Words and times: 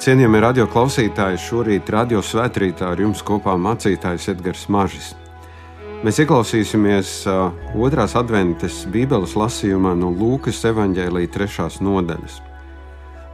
Cienījamie 0.00 0.38
radio 0.40 0.64
klausītāji, 0.64 1.36
šorīt 1.44 1.90
radio 1.92 2.22
svētkrītā 2.24 2.86
ar 2.94 3.00
jums 3.02 3.20
kopā 3.20 3.52
mācītājs 3.60 4.30
Edgars 4.32 4.62
Mažis. 4.72 5.10
Mēs 6.00 6.22
ieklausīsimies 6.22 7.10
otrās 7.76 8.14
adventas 8.16 8.78
Bībeles 8.88 9.36
lasījumā 9.36 9.92
no 10.00 10.08
Lūkas 10.08 10.62
evanģēlīja 10.72 11.34
trešās 11.36 11.82
nodaļas. 11.84 12.40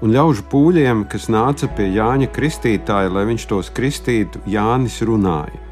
Un 0.03 0.11
ļaužu 0.19 0.49
pūļiem, 0.51 1.07
kas 1.07 1.31
nāca 1.31 1.71
pie 1.71 1.87
Jāņa 2.01 2.33
Kristītāja, 2.35 3.15
lai 3.15 3.29
viņš 3.31 3.47
tos 3.55 3.71
kristītu, 3.71 4.43
Jānis 4.51 4.99
runāja: 5.07 5.63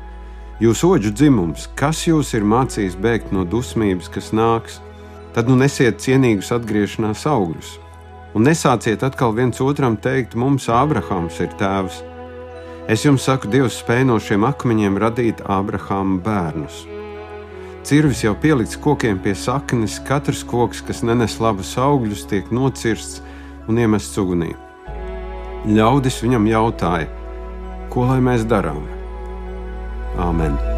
Jūs 0.62 0.86
oģu 0.86 1.10
dzimums, 1.10 1.72
kas 1.74 2.06
jūs 2.06 2.36
ir 2.38 2.46
mācījis 2.46 2.94
bēgt 2.94 3.34
no 3.34 3.42
dusmības, 3.42 4.14
kas 4.14 4.30
nāks, 4.30 4.78
tad 5.34 5.50
nu 5.50 5.58
nesiet 5.58 5.98
cienīgus 6.06 6.54
atgriešanās 6.54 7.26
augļus 7.26 7.80
un 8.34 8.48
nesāciet 8.48 9.04
atkal 9.06 9.34
viens 9.36 9.60
otram 9.62 9.96
teikt, 9.96 10.34
mums 10.34 10.66
Ābrahāms 10.68 11.38
ir 11.42 11.54
tēvs. 11.60 12.02
Es 12.90 13.06
jums 13.06 13.24
saku, 13.24 13.48
Dievs 13.48 13.78
spēj 13.80 14.04
no 14.10 14.18
šiem 14.20 14.44
akmeņiem 14.44 14.98
radīt 15.00 15.40
Ābrahāma 15.48 16.18
bērnus. 16.24 16.82
Cirvis 17.84 18.22
jau 18.24 18.34
pielikts 18.40 18.78
kokiem 18.80 19.18
pie 19.20 19.34
saknes, 19.36 19.98
katrs 20.08 20.44
koks, 20.48 20.80
kas 20.84 21.02
nenes 21.04 21.38
labus 21.40 21.74
augļus, 21.80 22.26
tiek 22.28 22.52
nocirsts 22.52 23.20
un 23.68 23.80
iemests 23.80 24.20
ugunī. 24.20 24.52
Ļaudis 25.64 26.20
viņam 26.24 26.48
jautāja, 26.48 27.08
ko 27.92 28.08
lai 28.08 28.20
mēs 28.24 28.48
darām? 28.48 28.84
Āmen! 30.20 30.73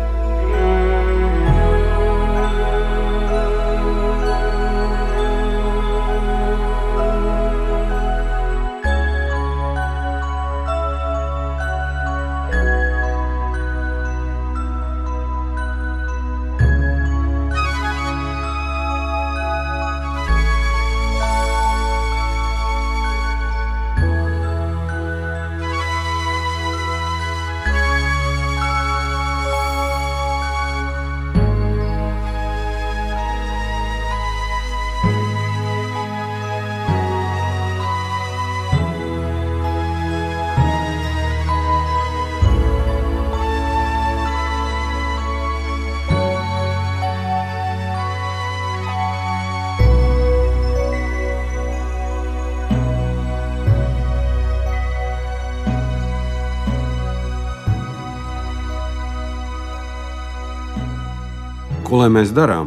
Ko 61.97 62.03
lai 62.03 62.11
mēs 62.13 62.29
darām? 62.37 62.67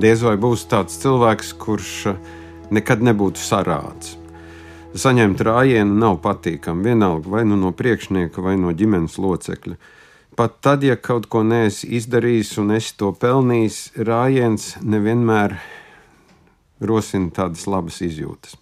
Diez 0.00 0.22
vai 0.24 0.38
būs 0.40 0.62
tāds 0.64 0.94
cilvēks, 1.02 1.50
kurš 1.60 1.90
eh, 2.08 2.30
nekad 2.72 3.02
nebūtu 3.04 3.36
sarāds. 3.36 4.14
Saņemt 5.02 5.42
rājienu 5.44 5.98
nav 6.00 6.16
patīkami, 6.24 6.86
vienalga 6.88 7.28
vai 7.34 7.42
nu 7.44 7.58
no 7.60 7.74
priekšnieka, 7.76 8.40
vai 8.40 8.56
no 8.56 8.72
ģimenes 8.72 9.18
locekļa. 9.20 9.76
Pat 10.40 10.56
tad, 10.64 10.88
ja 10.88 10.96
kaut 10.96 11.28
ko 11.28 11.44
neesi 11.44 11.92
izdarījis 12.00 12.54
un 12.64 12.72
esi 12.78 12.96
to 12.96 13.12
pelnījis, 13.12 13.82
rājiens 14.08 14.70
nevienmēr 14.80 15.58
rosina 16.80 17.28
tādas 17.42 17.68
labas 17.68 18.00
izjūtas. 18.08 18.56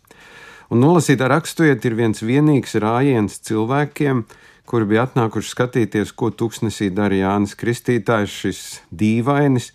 Un 0.71 0.85
nolasītā 0.85 1.27
raksturiet 1.27 1.83
ir 1.89 1.97
viens 1.99 2.21
vienīgs 2.23 2.77
rājiens 2.79 3.41
cilvēkiem, 3.43 4.23
kuri 4.71 4.87
bija 4.93 5.09
atnākuši 5.09 5.51
skatīties, 5.51 6.13
ko 6.15 6.31
tuksnesī 6.31 6.93
dara 6.95 7.17
Jānis 7.19 7.57
Kristītājs, 7.59 8.37
šis 8.45 8.61
dīvainis, 8.95 9.73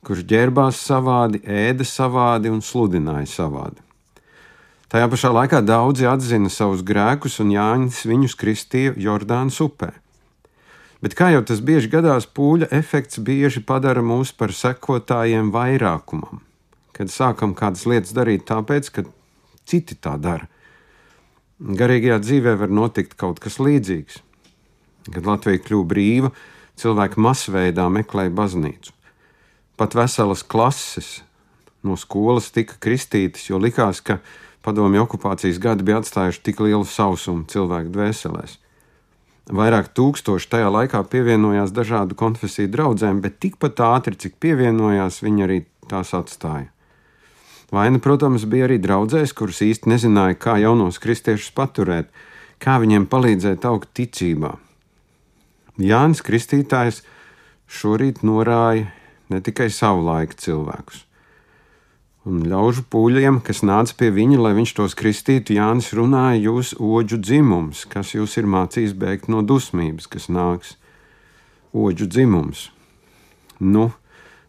kurš 0.00 0.24
ģērbās 0.30 0.80
savādi, 0.80 1.42
ēda 1.44 1.84
savādi 1.84 2.48
un 2.48 2.64
sludināja 2.64 3.28
savādi. 3.28 3.84
Tajā 4.90 5.10
pašā 5.12 5.28
laikā 5.36 5.60
daudzi 5.60 6.08
atzina 6.08 6.48
savus 6.48 6.80
grēkus, 6.88 7.36
un 7.44 7.52
Jānis 7.52 8.00
viņus 8.08 8.38
kristīja 8.40 8.96
Jordānas 8.96 9.60
upē. 9.60 9.92
Bet 11.04 11.14
kā 11.20 11.30
jau 11.36 11.44
tas 11.44 11.60
bieži 11.60 11.92
gadās, 11.92 12.24
pūļa 12.24 12.72
efekts 12.80 13.20
bieži 13.24 13.60
padara 13.60 14.00
mūs 14.00 14.32
par 14.32 14.56
sekotājiem 14.56 15.52
vairākumam, 15.52 16.40
kad 16.96 17.12
sākam 17.12 17.52
kādas 17.56 17.84
lietas 17.84 18.16
darīt 18.16 18.48
tāpēc, 18.48 18.90
ka 18.96 19.04
citi 19.68 19.96
tā 19.96 20.16
dara. 20.20 20.48
Garīgajā 21.60 22.20
dzīvē 22.24 22.54
var 22.62 22.72
notikt 22.72 23.18
kaut 23.20 23.40
kas 23.42 23.58
līdzīgs. 23.60 24.22
Kad 25.10 25.26
Latvija 25.28 25.60
kļuva 25.60 25.88
brīva, 25.90 26.30
cilvēki 26.80 27.20
masveidā 27.20 27.88
meklēja 27.92 28.32
baznīcu. 28.32 28.94
Pat 29.76 29.96
veselas 29.96 30.44
klases 30.44 31.20
no 31.84 31.96
skolas 31.96 32.50
tika 32.52 32.76
kristītas, 32.80 33.46
jo 33.48 33.60
likās, 33.60 34.00
ka 34.04 34.18
padomju 34.64 35.04
okupācijas 35.04 35.60
gadi 35.60 35.86
bija 35.88 36.00
atstājuši 36.00 36.42
tik 36.44 36.60
lielu 36.64 36.84
sausumu 36.84 37.46
cilvēku 37.48 37.92
dvēselēs. 37.94 38.58
Vairāk 39.50 39.88
tūkstoši 39.96 40.50
tajā 40.52 40.68
laikā 40.70 41.00
pievienojās 41.10 41.72
dažādu 41.74 42.14
konfesiju 42.18 42.70
draugiem, 42.70 43.22
bet 43.24 43.40
tikpat 43.42 43.80
ātri, 43.82 44.14
cik 44.14 44.36
pievienojās, 44.42 45.22
viņi 45.24 45.46
arī 45.46 45.62
tās 45.90 46.12
atstāja. 46.14 46.68
Vaina, 47.70 48.00
protams, 48.02 48.48
bija 48.50 48.66
arī 48.66 48.80
draudzēs, 48.82 49.34
kuras 49.36 49.60
īsti 49.62 49.92
nezināja, 49.92 50.38
kā 50.42 50.56
jaunos 50.58 50.98
kristiešus 51.02 51.52
paturēt, 51.54 52.08
kā 52.58 52.80
viņiem 52.82 53.06
palīdzēt 53.10 53.66
augt 53.68 53.92
ticībā. 53.94 54.56
Jānis 55.80 56.20
Kristītājs 56.26 57.04
šorīt 57.70 58.24
norāja 58.26 58.90
ne 59.30 59.38
tikai 59.40 59.70
savu 59.70 60.02
laiku 60.08 60.36
cilvēkus. 60.42 61.04
Un 62.28 62.42
ļaužu 62.50 62.82
pūļiem, 62.92 63.38
kas 63.40 63.62
nāca 63.64 63.94
pie 63.96 64.10
viņa, 64.12 64.40
lai 64.44 64.52
viņš 64.58 64.72
tos 64.76 64.96
kristītu, 64.98 65.54
Jānis 65.56 65.88
runāja, 65.96 66.42
jūs 66.50 66.74
oģu 66.76 67.16
dzimums, 67.22 67.86
kas 67.88 68.12
jūs 68.12 68.36
ir 68.36 68.50
mācījis 68.50 68.92
bēgt 68.98 69.30
no 69.32 69.40
dusmības, 69.46 70.10
kas 70.10 70.28
nāks. 70.28 70.74
Oģu 71.72 72.10
dzimums. 72.10 72.66
Nu, 73.62 73.88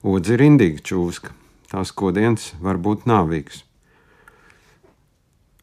odzi 0.04 0.36
ir 0.36 0.44
indīga 0.50 0.84
čūska, 0.84 1.32
tās 1.72 1.94
kodiens 1.96 2.52
var 2.62 2.78
būt 2.78 3.08
nāvīgs. 3.10 3.64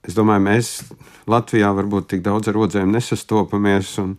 Es 0.08 0.16
domāju, 0.16 0.44
mēs 0.46 0.72
Latvijā 1.28 1.70
varbūt 1.76 2.08
tik 2.14 2.22
daudz 2.24 2.48
ar 2.48 2.56
odzēm 2.56 2.94
nesastopamies, 2.94 3.97
un, 4.00 4.15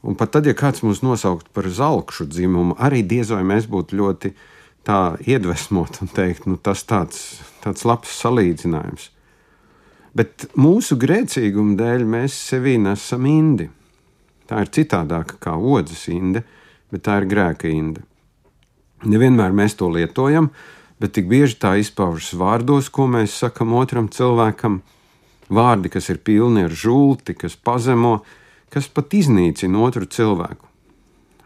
Un 0.00 0.16
pat 0.16 0.32
tad, 0.32 0.46
ja 0.48 0.56
kāds 0.56 0.80
mūs 0.80 1.02
nosauktu 1.04 1.52
par 1.52 1.68
zelkšu 1.68 2.24
dzimumu, 2.30 2.76
arī 2.80 3.02
diez 3.04 3.32
vai 3.34 3.42
mēs 3.44 3.68
būtu 3.68 3.98
ļoti 3.98 4.32
tā 4.88 5.00
iedvesmot 5.28 6.00
un 6.00 6.08
teikt, 6.08 6.46
nu, 6.48 6.56
tas 6.56 6.86
tāds, 6.88 7.42
tāds 7.60 7.84
labs 7.84 8.14
salīdzinājums. 8.22 9.10
Bet 10.16 10.48
mūsu 10.58 10.96
grēcīguma 10.98 11.76
dēļ 11.78 12.06
mēs 12.08 12.38
sevī 12.48 12.78
nesam 12.80 13.28
indi. 13.28 13.68
Tā 14.48 14.64
ir 14.64 14.72
citādāka 14.72 15.36
kā 15.38 15.52
odzes 15.54 16.08
inde, 16.10 16.42
bet 16.90 17.04
tā 17.06 17.20
ir 17.20 17.28
grēka 17.30 17.68
inde. 17.68 18.02
Nevienmēr 19.04 19.52
mēs 19.54 19.76
to 19.78 19.92
lietojam, 19.92 20.48
bet 21.00 21.16
tik 21.16 21.28
bieži 21.30 21.56
tā 21.60 21.74
izpaužas 21.80 22.34
vārdos, 22.36 22.90
ko 22.92 23.08
mēs 23.08 23.38
sakam 23.42 23.72
otram 23.78 24.10
cilvēkam. 24.12 24.80
Vārdi, 25.50 25.90
kas 25.90 26.10
ir 26.12 26.20
pilni 26.22 26.66
ar 26.68 26.74
žulti, 26.76 27.34
kas 27.34 27.56
pazemo, 27.56 28.20
kas 28.70 28.86
pat 28.86 29.16
iznīcina 29.16 29.80
otru 29.82 30.06
cilvēku. 30.06 30.68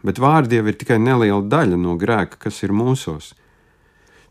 Bet 0.05 0.21
vārdi 0.21 0.59
jau 0.59 0.67
ir 0.69 0.77
tikai 0.77 0.99
neliela 1.01 1.41
daļa 1.41 1.79
no 1.81 1.95
grēka, 1.97 2.37
kas 2.45 2.61
ir 2.67 2.75
mūsos. 2.75 3.31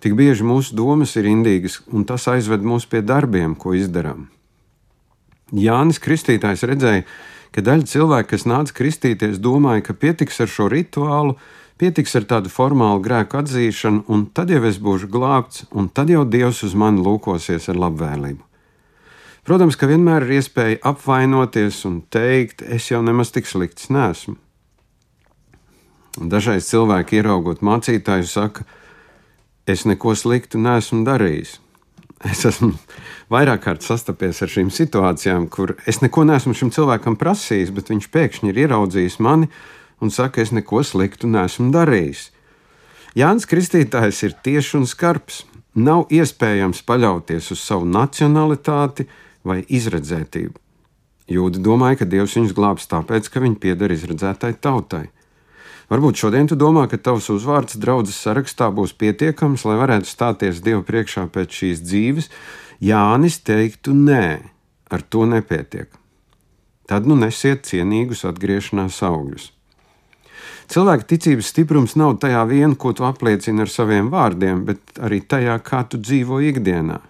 Tik 0.05 0.15
bieži 0.15 0.47
mūsu 0.47 0.77
domas 0.77 1.17
ir 1.19 1.27
indīgas, 1.27 1.81
un 1.91 2.05
tas 2.07 2.29
aizved 2.31 2.63
mūs 2.63 2.87
pie 2.87 3.01
darbiem, 3.03 3.57
ko 3.59 3.73
izdarām. 3.75 4.29
Jānis 5.51 5.99
Kristītājs 6.03 6.63
redzēja, 6.69 7.07
ka 7.55 7.65
daļa 7.65 7.89
cilvēku, 7.89 8.31
kas 8.35 8.47
nāca 8.47 8.75
kristīties, 8.77 9.41
domāja, 9.43 9.87
ka 9.89 9.97
pietiks 9.97 10.41
ar 10.45 10.51
šo 10.51 10.69
rituālu, 10.71 11.39
pietiks 11.81 12.15
ar 12.19 12.27
tādu 12.31 12.53
formālu 12.53 13.03
grēku 13.05 13.41
atzīšanu, 13.41 14.05
un 14.09 14.27
tad 14.35 14.53
jau 14.55 14.63
es 14.69 14.79
būšu 14.83 15.11
glābts, 15.13 15.65
un 15.73 15.89
tad 15.89 16.13
jau 16.13 16.25
Dievs 16.25 16.63
uz 16.67 16.77
mani 16.79 17.03
lūkosies 17.05 17.69
ar 17.73 17.81
labvēlību. 17.87 18.43
Protams, 19.45 19.77
ka 19.77 19.89
vienmēr 19.91 20.25
ir 20.25 20.39
iespēja 20.39 20.81
apvainoties 20.89 21.83
un 21.85 21.99
teikt, 22.09 22.63
es 22.65 22.89
jau 22.89 23.03
nemaz 23.05 23.35
tik 23.35 23.49
slikts 23.49 23.91
nesmu. 23.93 24.39
Dažreiz 26.15 26.69
cilvēki 26.71 27.19
ieraugot 27.19 27.61
mācītāju 27.67 28.29
saka, 28.31 28.65
es 29.67 29.85
neko 29.85 30.15
sliktu 30.17 30.63
nesmu 30.63 31.05
darījis. 31.07 31.59
Es 32.33 32.41
esmu 32.49 32.71
vairāk 33.29 33.67
kārt 33.67 33.83
sastapies 33.85 34.39
ar 34.41 34.49
šīm 34.49 34.71
situācijām, 34.73 35.45
kur 35.53 35.75
es 35.85 35.99
neko 36.01 36.23
neesmu 36.25 36.55
šim 36.57 36.71
cilvēkam 36.73 37.19
prasījis, 37.21 37.73
bet 37.75 37.91
viņš 37.93 38.07
pēkšņi 38.15 38.49
ir 38.49 38.61
ieraudzījis 38.63 39.19
mani 39.21 39.51
un 40.05 40.13
saka, 40.13 40.43
es 40.45 40.53
neko 40.53 40.83
sliktu 40.85 41.31
neesmu 41.33 41.71
darījis. 41.75 42.29
Jānis 43.17 43.49
Kristītājs 43.51 44.23
ir 44.27 44.37
tieši 44.45 44.79
un 44.81 44.89
skarbs. 44.91 45.45
Nav 45.75 46.07
iespējams 46.15 46.85
paļauties 46.87 47.51
uz 47.51 47.63
savu 47.63 47.87
nacionalitāti 47.89 49.09
vai 49.47 49.63
izredzētību. 49.67 50.61
Jūda 51.31 51.61
domāja, 51.65 52.03
ka 52.03 52.09
Dievs 52.11 52.37
viņus 52.37 52.53
glābs 52.55 52.89
tāpēc, 52.91 53.31
ka 53.33 53.41
viņi 53.43 53.57
pieder 53.63 53.95
izredzētai 53.95 54.53
tautai. 54.61 55.07
Varbūt 55.89 56.21
šodien 56.21 56.49
tu 56.49 56.57
domā, 56.57 56.85
ka 56.89 56.99
tavs 57.01 57.31
uzvārds 57.33 57.79
draudzes 57.81 58.19
sarakstā 58.21 58.71
būs 58.75 58.95
pietiekams, 58.99 59.65
lai 59.69 59.79
varētu 59.81 60.09
stāties 60.09 60.63
Dievu 60.65 60.85
priekšā 60.85 61.27
pēc 61.33 61.59
šīs 61.61 61.83
dzīves. 61.85 62.31
Jānis 62.85 63.41
teiktu, 63.45 63.97
nē, 63.97 64.27
ar 64.91 65.05
to 65.07 65.25
nepietiek. 65.29 65.89
Tad 66.91 67.09
nu 67.09 67.17
nesiet 67.17 67.65
cienīgus 67.69 68.27
atgriešanās 68.29 69.01
augļus. 69.07 69.54
Cilvēka 70.71 71.05
ticības 71.13 71.51
stiprums 71.53 71.95
nav 72.01 72.17
tajā 72.23 72.41
vien, 72.49 72.75
ko 72.77 72.95
tu 72.97 73.05
apliecini 73.05 73.65
ar 73.65 73.71
saviem 73.71 74.09
vārdiem, 74.13 74.63
bet 74.65 75.01
arī 75.05 75.21
tajā, 75.21 75.59
kā 75.65 75.83
tu 75.89 76.01
dzīvo 76.01 76.41
ikdienā. 76.51 77.01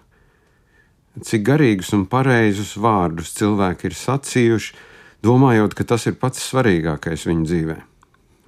Cik 1.23 1.45
garīgus 1.47 1.93
un 1.95 2.03
pareizus 2.11 2.73
vārdus 2.75 3.31
cilvēki 3.37 3.87
ir 3.87 3.95
sacījuši, 3.95 4.73
domājot, 5.23 5.77
ka 5.77 5.85
tas 5.87 6.03
ir 6.11 6.17
pats 6.19 6.43
svarīgākais 6.43 7.23
viņu 7.29 7.47
dzīvē. 7.47 7.77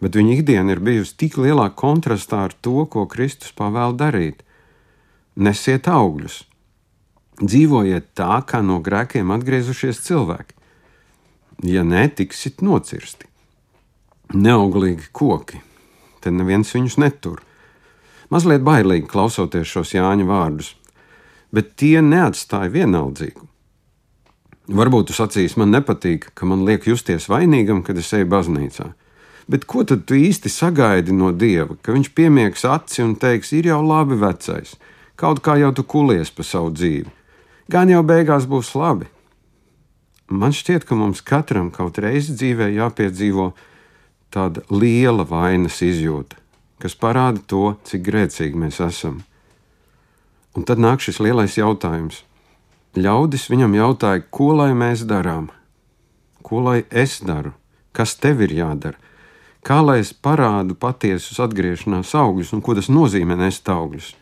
Bet 0.03 0.19
viņa 0.19 0.35
ikdiena 0.35 0.75
ir 0.75 0.83
bijusi 0.83 1.15
tik 1.23 1.39
lielā 1.39 1.69
kontrastā 1.79 2.43
ar 2.49 2.57
to, 2.61 2.83
ko 2.91 3.07
Kristus 3.07 3.55
pavēl 3.55 3.95
darīt. 3.97 4.43
Nesiet 5.39 5.87
augļus, 5.87 6.41
dzīvojiet 7.39 8.11
tā, 8.17 8.43
kā 8.43 8.59
no 8.65 8.81
grēkiem 8.83 9.31
atgriezušies 9.37 10.03
cilvēki. 10.03 10.53
Ja 11.71 11.87
nē, 11.87 12.09
tiksit 12.19 12.61
nocirsti 12.61 13.31
neauglīgi 14.33 15.11
koki. 15.11 15.61
Te 16.21 16.31
neviens 16.33 16.73
viņus 16.73 16.97
netur. 16.99 17.41
Mazliet 18.33 18.63
bailīgi 18.67 19.07
klausoties 19.07 19.69
šos 19.71 19.93
Jāņa 19.95 20.25
vārdus, 20.27 20.73
bet 21.53 21.77
tie 21.79 22.01
neatstāja 22.03 22.73
vienaldzīgu. 22.73 23.45
Varbūt 24.67 25.13
jūs 25.13 25.21
sacīs, 25.21 25.55
man 25.55 25.71
nepatīk, 25.71 26.33
ka 26.35 26.45
man 26.45 26.65
liek 26.67 26.89
justies 26.89 27.29
vainīgam, 27.31 27.85
kad 27.87 27.97
es 28.01 28.11
eju 28.11 28.27
baznīcā. 28.27 28.89
Bet 29.47 29.63
ko 29.63 29.85
tad 29.87 30.03
tu 30.03 30.17
īsti 30.19 30.51
sagaidi 30.51 31.15
no 31.15 31.31
dieva? 31.31 31.77
Ka 31.79 31.95
viņš 31.95 32.09
piemiegs 32.11 32.65
aci 32.67 32.99
un 33.05 33.13
teiks, 33.15 33.53
ir 33.55 33.69
jau 33.69 33.79
labi 33.79 34.17
vecais, 34.19 34.73
kaut 35.15 35.39
kā 35.39 35.55
jau 35.61 35.71
tu 35.71 35.85
kulies 35.87 36.33
pa 36.35 36.43
savu 36.43 36.73
dzīvi. 36.75 37.07
Gan 37.71 37.87
jau 37.87 38.03
beigās 38.03 38.43
būs 38.43 38.73
labi. 38.75 39.07
Man 40.27 40.51
šķiet, 40.51 40.83
ka 40.83 40.99
mums 40.99 41.23
katram 41.23 41.71
kaut 41.71 42.01
reizi 42.03 42.35
dzīvē 42.35 42.67
jāpiedzīvo 42.75 43.53
tāda 44.33 44.63
liela 44.71 45.25
vainas 45.27 45.79
izjūta, 45.85 46.37
kas 46.81 46.95
parāda 46.99 47.41
to, 47.47 47.75
cik 47.87 48.03
grēcīgi 48.07 48.59
mēs 48.59 48.79
esam. 48.83 49.21
Un 50.57 50.65
tad 50.65 50.81
nāk 50.81 51.03
šis 51.03 51.21
lielais 51.21 51.57
jautājums. 51.57 52.23
Ļaudis 52.97 53.49
viņam 53.51 53.75
jautāja, 53.77 54.23
ko 54.33 54.55
lai 54.57 54.71
mēs 54.73 55.03
darām, 55.05 55.51
ko 56.41 56.63
lai 56.65 56.79
es 56.89 57.19
daru, 57.21 57.51
kas 57.93 58.15
tev 58.17 58.41
ir 58.41 58.55
jādara, 58.57 58.97
kā 59.61 59.81
lai 59.85 59.99
es 60.01 60.13
parādu 60.13 60.77
patiesus 60.79 61.37
atgriešanās 61.43 62.15
augļus 62.17 62.55
un 62.55 62.63
ko 62.65 62.73
tas 62.77 62.89
nozīmē 62.89 63.37
nest 63.37 63.69
augļus. 63.69 64.15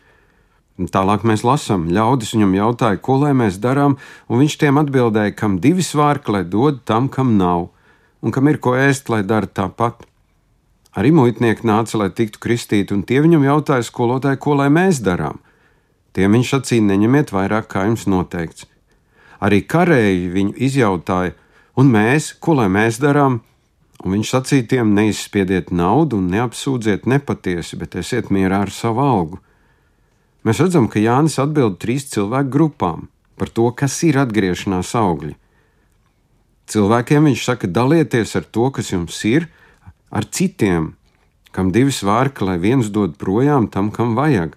Un 0.76 0.90
tālāk 0.92 1.24
mēs 1.24 1.40
lasām, 1.46 1.86
ļaudis 1.88 2.34
viņam 2.34 2.52
jautāja, 2.58 3.00
ko 3.00 3.16
lai 3.22 3.32
mēs 3.32 3.56
darām, 3.62 3.96
un 4.28 4.42
viņš 4.42 4.58
tiem 4.60 4.76
atbildēja, 4.82 5.32
kam 5.38 5.56
divi 5.62 5.80
svārki, 5.80 6.34
lai 6.34 6.42
dod 6.44 6.82
tam, 6.84 7.08
kam 7.08 7.38
nav, 7.40 7.70
un 8.22 8.34
kam 8.34 8.48
ir 8.50 8.60
ko 8.62 8.76
ēst, 8.78 9.10
lai 9.12 9.22
dara 9.26 9.48
tāpat. 9.48 10.04
Arī 10.96 11.10
muitnieki 11.12 11.66
nāca, 11.68 11.98
lai 12.00 12.08
tiktu 12.08 12.40
kristīti, 12.40 12.94
un 12.96 13.02
tie 13.04 13.20
viņam 13.24 13.44
jautāja, 13.44 13.84
skolotāji, 13.84 14.40
ko 14.40 14.56
lai 14.56 14.70
mēs 14.72 15.02
darām. 15.04 15.42
Tiem 16.16 16.32
viņš 16.38 16.52
sacīja, 16.54 16.86
neņemiet 16.88 17.34
vairāk, 17.36 17.68
kā 17.68 17.84
jums 17.84 18.06
noteikts. 18.08 18.64
Arī 19.44 19.60
karēji 19.68 20.30
viņu 20.32 20.54
izjautāja, 20.68 21.34
un 21.76 21.92
mēs, 21.92 22.32
ko 22.40 22.56
lai 22.56 22.70
mēs 22.72 23.00
darām? 23.02 23.42
Un 24.04 24.16
viņš 24.16 24.30
sacīja 24.32 24.68
tiem, 24.70 24.94
neizspiediet 24.96 25.72
naudu 25.72 26.20
un 26.20 26.30
neapsūdziet 26.32 27.04
nepatiesi, 27.08 27.76
bet 27.80 27.96
esiet 28.00 28.32
mierā 28.32 28.62
ar 28.64 28.72
savu 28.72 29.04
algu. 29.04 29.40
Mēs 30.46 30.60
redzam, 30.62 30.88
ka 30.88 31.02
Jānis 31.02 31.40
atbild 31.42 31.80
trīs 31.82 32.08
cilvēku 32.12 32.52
grupām 32.54 33.08
par 33.36 33.50
to, 33.52 33.68
kas 33.76 33.96
ir 34.06 34.16
atgriešanās 34.20 34.94
augļi. 34.96 35.34
Cilvēkiem 36.66 37.28
viņš 37.30 37.42
saka, 37.46 37.70
dalieties 37.70 38.34
ar 38.38 38.46
to, 38.50 38.70
kas 38.74 38.90
jums 38.90 39.18
ir, 39.28 39.46
ar 40.10 40.26
citiem, 40.26 40.94
kam 41.54 41.70
divi 41.72 41.94
svārki, 41.94 42.44
lai 42.46 42.58
viens 42.58 42.90
dod 42.90 43.14
projām 43.20 43.68
tam, 43.70 43.92
kam 43.94 44.16
vajag. 44.18 44.56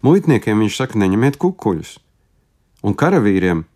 Muitniekiem 0.00 0.64
viņš 0.64 0.78
saka, 0.80 1.00
neņemiet 1.00 1.36
kukuļus, 1.40 1.98
un 2.82 2.96
karavīriem 2.96 3.66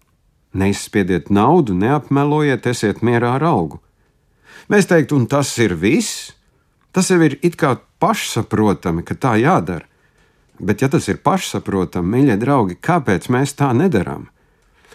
neizspiediet 0.55 1.29
naudu, 1.31 1.75
neapmelojiet, 1.77 2.67
esiet 2.71 3.03
mierā 3.05 3.35
ar 3.37 3.45
algu. 3.45 3.81
Mēs 4.73 4.89
teiktu, 4.89 5.19
un 5.19 5.27
tas 5.29 5.51
ir 5.61 5.75
viss. 5.77 6.33
Tas 6.95 7.11
jau 7.11 7.19
ir 7.27 7.37
it 7.43 7.59
kā 7.59 7.75
pašsaprotami, 8.01 9.03
ka 9.03 9.19
tā 9.19 9.35
jādara. 9.43 9.85
Bet, 10.63 10.85
ja 10.85 10.89
tas 10.89 11.09
ir 11.11 11.19
pašsaprotami, 11.27 12.13
mīļie 12.13 12.37
draugi, 12.39 12.79
kāpēc 12.79 13.27
mēs 13.35 13.57
tā 13.59 13.73
nedarām? 13.75 14.29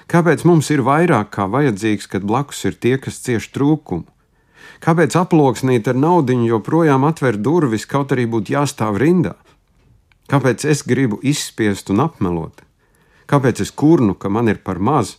Kāpēc 0.10 0.42
mums 0.42 0.72
ir 0.74 0.82
vairāk 0.82 1.30
kā 1.36 1.46
vajadzīgs, 1.46 2.08
kad 2.10 2.26
blakus 2.26 2.64
ir 2.66 2.74
tie, 2.82 2.96
kas 2.98 3.22
cieš 3.22 3.52
trūkumu? 3.54 4.08
Kāpēc 4.81 5.14
aploksnīt 5.19 5.88
ar 5.92 5.98
naudu 6.00 6.33
joprojām 6.48 7.06
atver 7.06 7.38
durvis, 7.38 7.86
kaut 7.86 8.16
arī 8.16 8.26
būtu 8.26 8.56
jāstāv 8.56 8.98
rindā? 8.98 9.36
Kāpēc 10.30 10.66
es 10.66 10.81
gribu 10.81 11.19
izspiest 11.22 11.94
un 11.94 12.02
apmelot? 12.02 12.64
Kāpēc 13.30 13.62
es 13.62 13.72
kurnu, 13.72 14.16
ka 14.16 14.30
man 14.30 14.50
ir 14.50 14.57
par 14.66 14.80
maz? 14.80 15.18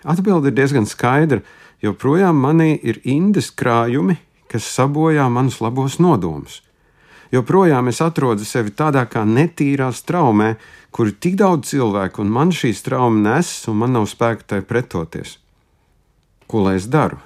Atbilde 0.00 0.48
ir 0.48 0.56
diezgan 0.56 0.88
skaidra, 0.88 1.42
jo 1.84 1.92
projām 1.92 2.40
manī 2.40 2.78
ir 2.80 3.02
indes 3.04 3.50
krājumi, 3.52 4.16
kas 4.48 4.64
sabojā 4.64 5.28
manus 5.28 5.60
labos 5.60 6.00
nodomus 6.00 6.63
joprojām 7.34 7.90
es 7.90 8.00
atrodu 8.04 8.46
sevi 8.46 8.72
tādā 8.74 9.04
kā 9.10 9.24
netīrā 9.26 9.90
straumē, 9.92 10.54
kur 10.94 11.10
ir 11.10 11.18
tik 11.20 11.36
daudz 11.40 11.72
cilvēku, 11.72 12.22
un 12.22 12.30
man 12.30 12.52
šī 12.54 12.70
strauma 12.76 13.18
nes, 13.28 13.50
un 13.70 13.80
man 13.82 13.94
nav 13.96 14.08
spēka 14.10 14.48
tai 14.54 14.60
pretoties. 14.62 15.38
Ko 16.46 16.62
lai 16.62 16.76
es 16.78 16.86
daru? 16.90 17.18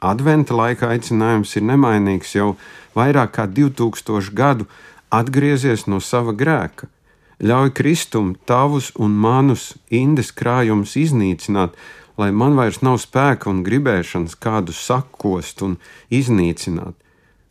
Adventa 0.00 0.56
laika 0.56 0.90
aicinājums 0.94 1.56
ir 1.56 1.64
nemainīgs 1.68 2.34
jau 2.36 2.54
vairāk 2.96 3.36
kā 3.36 3.46
2000 3.48 4.32
gadu 4.36 4.68
atgriezies 5.12 5.86
no 5.90 6.00
sava 6.00 6.32
grēka. 6.32 6.88
Ļauj 7.36 7.72
Kristum 7.76 8.34
tavus 8.48 8.92
un 8.96 9.16
manus 9.20 9.74
indes 9.92 10.32
krājumus 10.32 10.96
iznīcināt, 10.96 11.74
lai 12.16 12.30
man 12.32 12.56
vairs 12.56 12.80
nav 12.80 12.96
spēka 13.02 13.50
un 13.52 13.60
gribēšanas 13.64 14.38
kādu 14.40 14.72
sakost 14.72 15.60
un 15.66 15.76
iznīcināt 16.08 16.96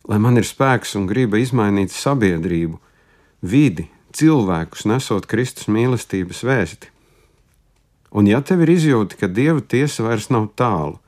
lai 0.06 0.18
man 0.22 0.38
ir 0.38 0.46
spēks 0.46 0.94
un 0.98 1.06
griba 1.10 1.40
izmainīt 1.42 1.94
sabiedrību, 1.94 2.78
vidi, 3.42 3.88
cilvēkus, 4.16 4.86
nesot 4.88 5.26
Kristus 5.30 5.68
mīlestības 5.68 6.44
vēsti. 6.46 6.92
Un 8.16 8.28
ja 8.30 8.40
tev 8.40 8.62
ir 8.64 8.72
izjūta, 8.76 9.18
ka 9.20 9.28
Dieva 9.28 9.60
tiesa 9.60 10.06
vairs 10.06 10.30
nav 10.32 10.48
tālu, 10.56 11.00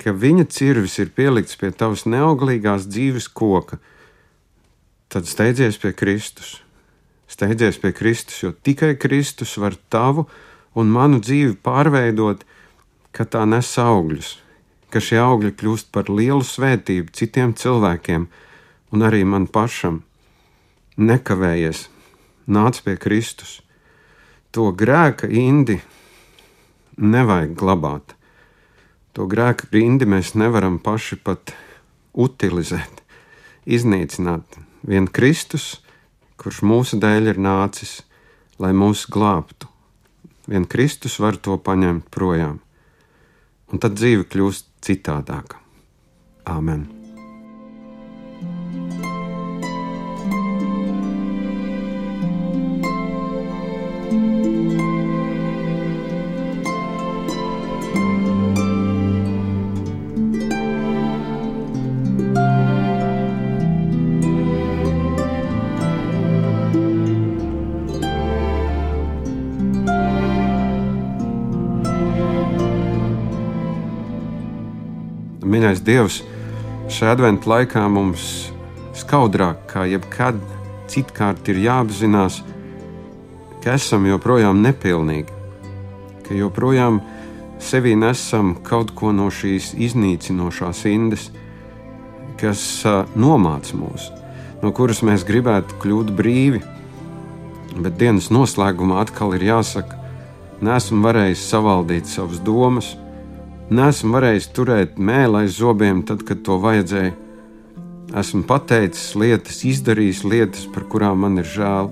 ka 0.00 0.14
viņa 0.14 0.46
cirvis 0.50 0.96
ir 1.02 1.10
pielikts 1.14 1.58
pie 1.58 1.70
tavas 1.74 2.06
neauglīgās 2.06 2.86
dzīves 2.88 3.28
koka, 3.28 3.80
tad 5.12 5.28
steidzies 5.30 5.78
pie 5.82 5.92
Kristus. 5.92 6.60
Steidzies 7.30 7.78
pie 7.82 7.90
Kristus, 7.96 8.40
jo 8.42 8.52
tikai 8.52 8.94
Kristus 9.00 9.56
var 9.58 9.76
tavu 9.90 10.26
un 10.78 10.90
manu 10.90 11.20
dzīvi 11.22 11.56
pārveidot, 11.66 12.44
ka 13.14 13.26
tā 13.26 13.44
nes 13.46 13.68
augļus, 13.78 14.34
ka 14.94 15.02
šie 15.02 15.18
augļi 15.18 15.50
kļūst 15.58 15.90
par 15.94 16.06
lielu 16.06 16.44
svētību 16.46 17.10
citiem 17.18 17.54
cilvēkiem 17.58 18.28
un 18.94 19.02
arī 19.02 19.24
man 19.26 19.48
pašam. 19.50 20.04
Nekavējies, 20.94 21.88
nāc 22.46 22.78
pie 22.86 22.94
Kristus. 23.02 23.58
To 24.54 24.70
grēka 24.70 25.26
indi 25.26 25.80
nevajag 26.96 27.56
glabāt. 27.58 28.14
To 29.18 29.26
grēka 29.30 29.66
indi 29.78 30.06
mēs 30.06 30.36
nevaram 30.38 30.78
paši 30.78 31.18
pat 31.18 31.54
utilizēt, 32.14 33.02
iznīcināt. 33.66 34.58
Vien 34.86 35.08
Kristus, 35.10 35.80
kurš 36.38 36.62
mūsu 36.62 37.00
dēļ 37.02 37.32
ir 37.34 37.40
nācis, 37.42 38.02
lai 38.62 38.70
mūs 38.76 39.08
glābtu, 39.10 39.66
vien 40.46 40.66
Kristus 40.70 41.18
var 41.18 41.38
to 41.42 41.56
paņemt 41.58 42.10
projām. 42.14 42.60
Un 43.72 43.80
tad 43.82 43.96
dzīve 43.98 44.28
kļūst 44.30 44.73
citādāka. 44.84 45.62
Āmen! 46.44 47.03
Dievs, 75.84 76.22
šajā 76.88 77.12
adventu 77.12 77.50
laikā 77.50 77.82
mums 77.92 78.22
skaudrāk 78.96 79.66
kā 79.68 79.82
jebkad 79.84 80.38
citkārt 80.88 81.44
ir 81.52 81.58
jāapzinās, 81.60 82.38
ka 83.60 83.74
esam 83.76 84.06
joprojām 84.08 84.62
nepilnīgi, 84.64 85.28
ka 86.24 86.38
joprojām 86.38 87.02
sevī 87.60 87.92
nesam 88.00 88.54
kaut 88.64 88.94
ko 88.96 89.12
no 89.12 89.28
šīs 89.28 89.74
iznīcinošās 89.76 90.86
indes, 90.88 91.28
kas 92.40 92.64
nomāca 93.12 93.76
mūs, 93.76 94.08
no 94.64 94.72
kuras 94.72 95.04
mēs 95.04 95.28
gribētu 95.28 95.82
kļūt 95.84 96.16
brīvi. 96.16 96.64
Bet 97.76 98.00
dienas 98.00 98.32
noslēgumā 98.32 99.04
atkal 99.04 99.36
ir 99.36 99.50
jāsaka, 99.50 100.00
nesmu 100.64 101.04
varējis 101.04 101.48
savaldīt 101.52 102.08
savas 102.08 102.40
domas, 102.40 102.94
nesmu 103.72 104.16
varējis 104.16 104.48
turēt 104.56 104.98
mēlē 104.98 105.44
aiz 105.44 105.58
zobiem, 105.60 106.02
tad, 106.04 106.24
kad 106.26 106.42
to 106.44 106.58
vajadzēja 106.60 107.14
esmu 108.20 108.44
pateicis 108.46 109.14
lietas, 109.18 109.62
izdarījis 109.66 110.22
lietas, 110.26 110.66
par 110.70 110.86
kurām 110.90 111.24
man 111.24 111.40
ir 111.40 111.48
žēl. 111.48 111.90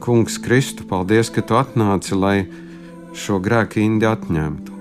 Kungs, 0.00 0.38
Kristu, 0.40 0.86
paldies, 0.88 1.28
ka 1.30 1.44
tu 1.44 1.58
atnāci, 1.60 2.16
lai 2.16 2.48
šo 3.14 3.38
grēku 3.42 3.82
indi 3.82 4.08
atņemtu. 4.08 4.78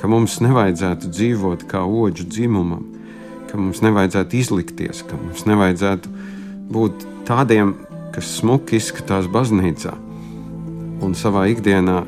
Ka 0.00 0.08
mums 0.10 0.40
nevajadzētu 0.42 1.12
dzīvot 1.12 1.64
kā 1.70 1.84
oģu 1.84 2.26
dzimumam, 2.26 2.84
ka 3.50 3.60
mums 3.60 3.82
nevajadzētu 3.84 4.38
izlikties, 4.40 5.04
ka 5.06 5.18
mums 5.20 5.46
nevajadzētu 5.48 6.12
būt 6.72 7.06
tādiem, 7.28 7.76
kas 8.14 8.30
smuki 8.40 8.80
izskatās 8.80 9.28
baznīcā, 9.30 9.94
un 11.04 11.14
savā 11.14 11.46
ikdienā 11.52 12.02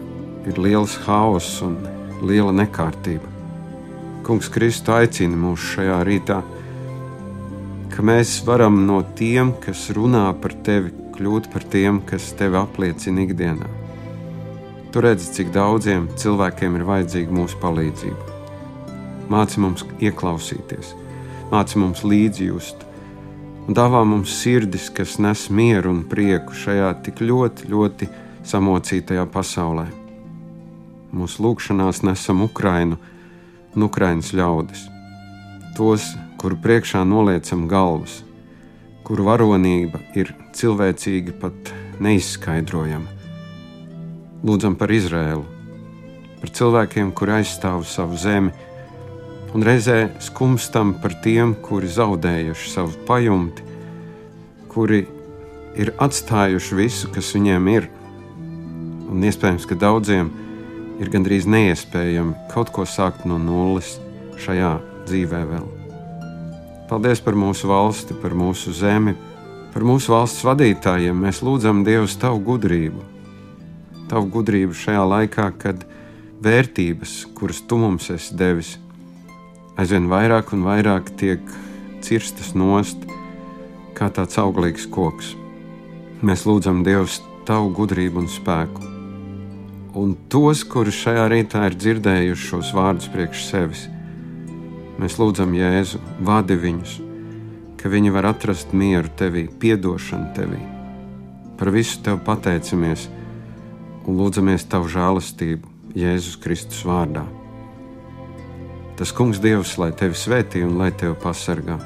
ir 0.51 0.59
liels 0.59 0.97
haoss 1.07 1.61
un 1.62 1.77
liela 2.23 2.55
nekārtība. 2.55 3.29
Kungs, 4.23 4.49
Kristu 4.52 4.95
aicina 4.95 5.37
mūs 5.37 5.73
šajā 5.75 6.02
rītā 6.07 6.43
ka 7.93 8.00
mēs 8.00 8.38
varam 8.47 8.87
no 8.88 9.02
tiem, 9.19 9.52
kas 9.61 9.91
runā 9.93 10.25
par 10.41 10.55
tevi, 10.64 10.93
kļūt 11.12 11.50
par 11.52 11.64
tiem, 11.75 12.00
kas 12.09 12.31
tevi 12.38 12.57
apliecina 12.57 13.26
ikdienā. 13.26 13.69
Tu 14.93 15.02
redzi, 15.05 15.29
cik 15.37 15.52
daudziem 15.52 16.09
cilvēkiem 16.21 16.79
ir 16.79 16.87
vajadzīga 16.88 17.37
mūsu 17.37 17.61
palīdzība. 17.61 18.41
Māci 19.33 19.61
mums 19.64 19.85
ieklausīties, 20.00 20.95
māci 21.52 21.81
mums 21.81 22.05
līdzjust, 22.05 22.85
un 23.69 23.76
dāvā 23.76 24.05
mums 24.09 24.35
sirdis, 24.41 24.88
kas 24.93 25.19
nes 25.21 25.49
mieru 25.52 25.93
un 25.93 26.05
prieku 26.09 26.57
šajā 26.64 26.95
tik 27.05 27.25
ļoti, 27.25 27.73
ļoti 27.73 28.09
samocītajā 28.49 29.29
pasaulē. 29.33 29.91
Mūsu 31.12 31.42
lūgšanās 31.45 32.00
nesam 32.09 32.40
Ukrainu 32.40 32.97
un 33.76 33.85
Ukraiņas 33.85 34.31
ļaudis, 34.33 34.87
tos, 35.76 36.07
kuru 36.40 36.57
priekšā 36.64 37.02
noliecam 37.04 37.66
galvas, 37.69 38.23
kuru 39.04 39.26
varonība 39.28 40.00
ir 40.16 40.33
cilvēcīgi 40.57 41.37
pat 41.37 41.73
neizskaidrojama. 42.00 43.21
Lūdzam 44.42 44.78
par 44.81 44.90
Izrēlu, 44.90 45.45
par 46.40 46.57
cilvēkiem, 46.57 47.12
kuri 47.12 47.37
aizstāv 47.42 47.85
savu 47.87 48.16
zemi, 48.16 48.57
un 49.52 49.69
reizē 49.69 50.14
skumstam 50.16 50.95
par 51.02 51.19
tiem, 51.21 51.52
kuri 51.61 51.92
zaudējuši 51.92 52.73
savu 52.73 52.97
pajumti, 53.04 53.69
kuri 54.73 55.04
ir 55.76 55.92
atstājuši 56.00 56.81
visu, 56.81 57.12
kas 57.12 57.35
viņiem 57.37 57.69
ir. 57.76 57.92
Un 59.12 59.21
iespējams, 59.28 59.69
ka 59.69 59.76
daudziem 59.76 60.33
ir 61.03 61.11
gandrīz 61.11 61.49
neiespējami 61.51 62.49
kaut 62.53 62.71
ko 62.75 62.87
sākt 62.87 63.27
no 63.27 63.39
nulles 63.43 63.97
šajā 64.43 64.77
dzīvē 65.09 65.43
vēl. 65.51 65.67
Paldies 66.91 67.23
par 67.25 67.37
mūsu 67.39 67.71
valsti, 67.71 68.15
par 68.23 68.37
mūsu 68.37 68.75
zemi, 68.77 69.15
par 69.73 69.87
mūsu 69.89 70.13
valsts 70.13 70.45
vadītājiem. 70.47 71.17
Mēs 71.25 71.41
lūdzam 71.45 71.83
Dievu 71.87 72.11
tavu 72.21 72.43
gudrību, 72.47 73.03
tavu 74.11 74.29
gudrību 74.35 74.77
šajā 74.77 75.03
laikā, 75.15 75.49
kad 75.59 75.87
vērtības, 76.45 77.17
kuras 77.39 77.63
tu 77.67 77.81
mums 77.81 78.11
esi 78.13 78.37
devis, 78.37 78.77
aizvien 79.81 80.11
vairāk 80.13 80.53
un 80.53 80.67
vairāk 80.69 81.15
tiek 81.17 81.43
cirstas 82.05 82.53
nost 82.59 83.09
kā 83.97 84.11
tāds 84.13 84.39
auglīgs 84.43 84.89
koks. 84.93 85.35
Mēs 86.23 86.47
lūdzam 86.47 86.85
Dievu 86.87 87.09
tavu 87.49 87.73
gudrību 87.75 88.23
un 88.23 88.31
spēku. 88.31 88.92
Un 89.99 90.15
tos, 90.33 90.63
kuri 90.65 90.93
šajā 90.95 91.27
rītā 91.29 91.67
ir 91.69 91.77
dzirdējuši 91.77 92.49
šos 92.49 92.71
vārdus 92.77 93.11
priekš 93.13 93.49
sevis, 93.51 93.89
Mēs 95.03 95.17
lūdzam 95.19 95.51
Jēzu, 95.57 95.99
vadi 96.23 96.55
viņus, 96.63 96.93
ka 97.81 97.91
viņi 97.91 98.13
var 98.15 98.29
atrast 98.29 98.71
mieru 98.71 99.11
tevī, 99.19 99.49
atdošanu 99.51 100.29
tevī. 100.37 100.61
Par 101.59 101.73
visu 101.75 101.99
tev 102.07 102.21
pateicamies 102.23 103.09
un 104.07 104.21
lūdzamies 104.21 104.69
tavu 104.71 104.87
žēlastību 104.93 105.97
Jēzus 105.99 106.37
Kristus 106.45 106.85
vārdā. 106.87 107.25
Tas 108.95 109.11
kungs 109.11 109.41
Dievs, 109.43 109.75
lai 109.83 109.91
tevi 109.91 110.15
svētī 110.15 110.63
un 110.63 110.77
lai 110.79 110.93
tevi 110.95 111.17
pasargā. 111.19 111.81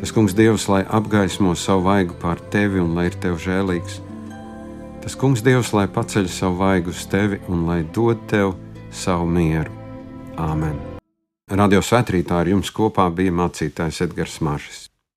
Tas 0.00 0.10
kungs 0.14 0.34
Dievs, 0.34 0.66
lai 0.66 0.82
apgaismo 0.82 1.54
savu 1.54 1.86
vaigu 1.86 2.18
pār 2.18 2.42
tevi 2.50 2.82
un 2.82 2.98
lai 2.98 3.10
ir 3.12 3.18
tev 3.22 3.38
žēlīgs. 3.38 4.00
Tas 5.08 5.16
kungs 5.16 5.40
Dievs, 5.40 5.70
lai 5.72 5.86
paceļ 5.88 6.26
savu 6.28 6.58
vaigu 6.58 6.92
uz 6.92 7.06
tevi 7.08 7.38
un 7.48 7.62
lai 7.64 7.78
dod 7.96 8.26
tev 8.28 8.50
savu 8.92 9.24
mieru. 9.24 9.72
Āmen! 10.36 10.76
Radio 11.48 11.80
svētrītā 11.80 12.42
ar 12.42 12.50
jums 12.52 12.68
kopā 12.76 13.06
bija 13.16 13.32
mācītājs 13.32 14.02
Edgars 14.04 14.36
Mažis. 14.44 14.87